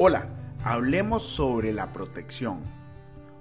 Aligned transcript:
Hola, 0.00 0.28
hablemos 0.62 1.24
sobre 1.24 1.72
la 1.72 1.92
protección. 1.92 2.60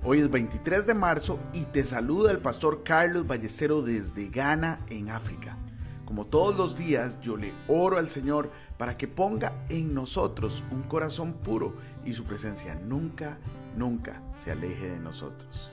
Hoy 0.03 0.21
es 0.21 0.31
23 0.31 0.87
de 0.87 0.95
marzo 0.95 1.39
y 1.53 1.65
te 1.65 1.85
saluda 1.85 2.31
el 2.31 2.39
pastor 2.39 2.81
Carlos 2.81 3.27
Ballestero 3.27 3.83
desde 3.83 4.29
Ghana, 4.29 4.79
en 4.89 5.11
África. 5.11 5.55
Como 6.03 6.25
todos 6.25 6.57
los 6.57 6.75
días, 6.75 7.21
yo 7.21 7.37
le 7.37 7.53
oro 7.67 7.99
al 7.99 8.09
Señor 8.09 8.49
para 8.79 8.97
que 8.97 9.07
ponga 9.07 9.53
en 9.69 9.93
nosotros 9.93 10.63
un 10.71 10.81
corazón 10.81 11.33
puro 11.33 11.75
y 12.03 12.15
su 12.15 12.23
presencia 12.23 12.73
nunca, 12.73 13.37
nunca 13.75 14.23
se 14.35 14.49
aleje 14.49 14.89
de 14.89 14.99
nosotros. 14.99 15.71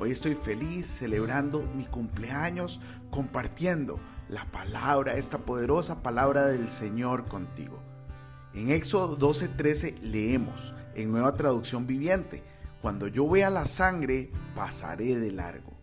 Hoy 0.00 0.10
estoy 0.10 0.34
feliz 0.34 0.88
celebrando 0.88 1.62
mi 1.76 1.84
cumpleaños, 1.84 2.80
compartiendo 3.10 4.00
la 4.28 4.46
palabra, 4.46 5.14
esta 5.14 5.38
poderosa 5.38 6.02
palabra 6.02 6.46
del 6.46 6.68
Señor 6.68 7.26
contigo. 7.26 7.87
En 8.58 8.72
Éxodo 8.72 9.16
12:13 9.16 10.00
leemos, 10.00 10.74
en 10.96 11.12
nueva 11.12 11.36
traducción 11.36 11.86
viviente, 11.86 12.42
cuando 12.82 13.06
yo 13.06 13.28
vea 13.28 13.50
la 13.50 13.66
sangre, 13.66 14.32
pasaré 14.56 15.16
de 15.16 15.30
largo. 15.30 15.78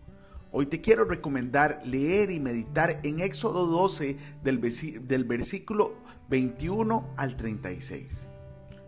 Hoy 0.51 0.65
te 0.65 0.81
quiero 0.81 1.05
recomendar 1.05 1.79
leer 1.85 2.31
y 2.31 2.41
meditar 2.41 2.99
en 3.03 3.21
Éxodo 3.21 3.65
12 3.67 4.17
del, 4.43 4.59
del 5.07 5.23
versículo 5.23 5.93
21 6.27 7.13
al 7.15 7.37
36. 7.37 8.27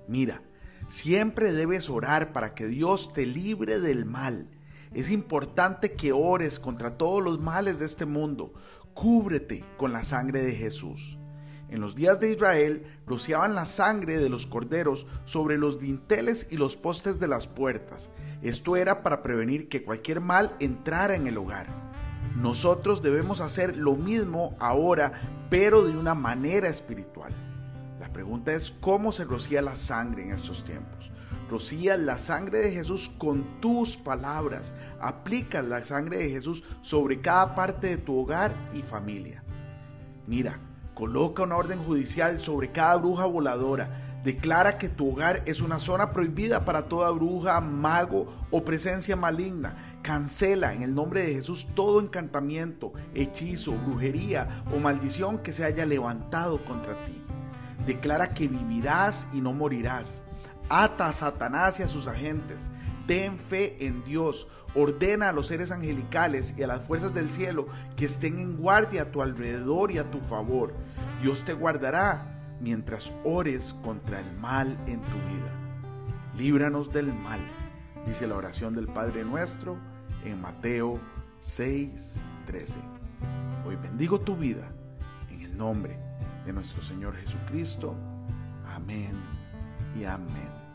Mira, 0.10 0.42
siempre 0.90 1.54
debes 1.54 1.90
orar 1.90 2.34
para 2.34 2.54
que 2.54 2.68
Dios 2.68 3.14
te 3.14 3.26
libre 3.26 3.80
del 3.80 4.06
mal. 4.06 4.50
Es 4.94 5.10
importante 5.10 5.94
que 5.94 6.12
ores 6.12 6.60
contra 6.60 6.98
todos 6.98 7.24
los 7.24 7.40
males 7.40 7.80
de 7.80 7.86
este 7.86 8.06
mundo. 8.06 8.54
Cúbrete 8.94 9.64
con 9.78 9.94
la 9.94 10.04
sangre 10.04 10.42
de 10.42 10.56
Jesús. 10.56 11.18
En 11.70 11.82
los 11.82 11.96
días 11.96 12.20
de 12.20 12.32
Israel 12.32 12.86
rociaban 13.06 13.54
la 13.54 13.66
sangre 13.66 14.18
de 14.20 14.30
los 14.30 14.48
corderos 14.48 15.06
sobre 15.26 15.58
los 15.58 15.80
dinteles 15.80 16.48
y 16.50 16.56
los 16.56 16.78
postes 16.78 17.20
de 17.20 17.28
las 17.28 17.48
puertas. 17.48 18.10
Esto 18.42 18.78
era 18.78 19.04
para 19.04 19.22
prevenir 19.22 19.68
que 19.68 19.84
cualquier 19.84 20.22
mal 20.22 20.56
entrara 20.60 21.16
en 21.16 21.28
el 21.28 21.38
hogar. 21.38 21.68
Nosotros 22.38 23.02
debemos 23.02 23.42
hacer 23.42 23.76
lo 23.76 23.96
mismo 23.96 24.56
ahora, 24.60 25.12
pero 25.50 25.84
de 25.84 25.98
una 25.98 26.14
manera 26.14 26.70
espiritual. 26.70 27.34
La 28.00 28.14
pregunta 28.14 28.54
es 28.54 28.72
cómo 28.72 29.12
se 29.12 29.26
rocía 29.26 29.62
la 29.62 29.76
sangre 29.76 30.24
en 30.24 30.32
estos 30.32 30.64
tiempos. 30.64 31.12
Rocía 31.50 31.98
la 31.98 32.18
sangre 32.18 32.60
de 32.60 32.72
Jesús 32.72 33.10
con 33.18 33.60
tus 33.60 33.98
palabras. 33.98 34.74
Aplica 35.02 35.62
la 35.62 35.84
sangre 35.84 36.18
de 36.18 36.30
Jesús 36.30 36.64
sobre 36.82 37.22
cada 37.22 37.56
parte 37.56 37.88
de 37.88 37.98
tu 37.98 38.18
hogar 38.18 38.54
y 38.74 38.82
familia. 38.82 39.44
Mira, 40.28 40.60
Coloca 40.98 41.44
una 41.44 41.58
orden 41.58 41.84
judicial 41.84 42.40
sobre 42.40 42.72
cada 42.72 42.96
bruja 42.96 43.28
voladora. 43.28 44.20
Declara 44.24 44.80
que 44.80 44.90
tu 44.90 45.12
hogar 45.12 45.44
es 45.46 45.62
una 45.62 45.78
zona 45.78 46.12
prohibida 46.12 46.66
para 46.66 46.88
toda 46.88 47.12
bruja, 47.12 47.62
mago 47.62 48.34
o 48.50 48.66
presencia 48.66 49.16
maligna. 49.16 50.00
Cancela 50.02 50.74
en 50.74 50.82
el 50.82 50.96
nombre 50.96 51.22
de 51.22 51.36
Jesús 51.36 51.68
todo 51.76 52.02
encantamiento, 52.02 52.94
hechizo, 53.14 53.74
brujería 53.74 54.64
o 54.76 54.80
maldición 54.80 55.38
que 55.38 55.54
se 55.54 55.66
haya 55.66 55.86
levantado 55.86 56.66
contra 56.66 57.06
ti. 57.06 57.22
Declara 57.86 58.34
que 58.34 58.48
vivirás 58.48 59.28
y 59.34 59.40
no 59.40 59.54
morirás. 59.54 60.24
Ata 60.68 61.10
a 61.10 61.14
Satanás 61.14 61.80
y 61.80 61.84
a 61.84 61.88
sus 61.88 62.08
agentes. 62.08 62.72
Ten 63.08 63.38
fe 63.38 63.88
en 63.88 64.04
Dios. 64.04 64.48
Ordena 64.76 65.30
a 65.30 65.32
los 65.32 65.48
seres 65.48 65.72
angelicales 65.72 66.54
y 66.58 66.64
a 66.64 66.68
las 66.68 66.82
fuerzas 66.82 67.14
del 67.14 67.32
cielo 67.32 67.68
que 67.96 68.06
estén 68.06 68.38
en 68.38 68.58
guardia 68.58 69.04
a 69.04 69.12
tu 69.12 69.22
alrededor 69.22 69.92
y 69.92 69.98
a 69.98 70.12
tu 70.12 70.20
favor. 70.20 70.74
Dios 71.22 71.46
te 71.46 71.54
guardará 71.54 72.58
mientras 72.60 73.14
ores 73.24 73.74
contra 73.82 74.20
el 74.20 74.38
mal 74.38 74.78
en 74.86 75.02
tu 75.02 75.18
vida. 75.18 75.52
Líbranos 76.38 76.92
del 76.92 77.14
mal, 77.14 77.40
dice 78.06 78.28
la 78.28 78.36
oración 78.36 78.74
del 78.74 78.88
Padre 78.88 79.24
nuestro 79.24 79.78
en 80.24 80.40
Mateo 80.42 81.00
6:13. 81.40 82.78
Hoy 83.66 83.76
bendigo 83.78 84.20
tu 84.20 84.36
vida 84.36 84.72
en 85.32 85.42
el 85.42 85.58
nombre 85.58 85.98
de 86.46 86.54
nuestro 86.54 86.82
Señor 86.82 87.16
Jesucristo. 87.16 87.96
Amén 88.66 89.18
y 90.00 90.04
amén. 90.06 90.67